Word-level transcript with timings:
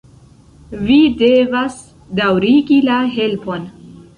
Vi 0.87 0.95
devas 1.19 1.77
daŭrigi 2.21 2.81
la 2.89 2.99
helpon! 3.19 3.71